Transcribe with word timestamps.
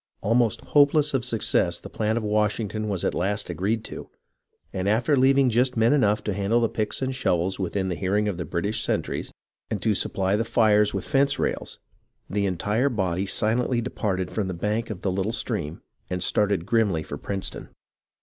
Almost 0.21 0.61
hopeless 0.61 1.13
of 1.13 1.23
success 1.23 1.77
the 1.77 1.87
plan 1.87 2.17
of 2.17 2.23
Washington 2.23 2.87
was 2.89 3.05
at 3.05 3.13
last 3.13 3.51
agreed 3.51 3.83
to, 3.85 4.09
and 4.73 4.89
after 4.89 5.15
leaving 5.15 5.51
just 5.51 5.77
men 5.77 5.93
enough 5.93 6.23
to 6.23 6.33
handle 6.33 6.59
the 6.59 6.69
picks 6.69 7.03
and 7.03 7.13
shovels 7.13 7.59
within 7.59 7.87
the 7.87 7.93
hearing 7.95 8.27
of 8.27 8.39
the 8.39 8.43
British 8.45 8.83
sentries 8.83 9.31
and 9.69 9.79
to 9.83 9.93
supply 9.93 10.35
the 10.35 10.43
fires 10.43 10.91
with 10.91 11.05
fence 11.05 11.37
rails, 11.37 11.77
the 12.27 12.47
entire 12.47 12.89
body 12.89 13.27
silently 13.27 13.79
departed 13.79 14.31
from 14.31 14.47
the 14.47 14.55
bank 14.55 14.89
of 14.89 15.01
the 15.01 15.11
lit 15.11 15.21
tle 15.25 15.31
stream 15.33 15.83
and 16.09 16.23
started 16.23 16.65
grimly 16.65 17.03
for 17.03 17.19
Princeton. 17.19 17.69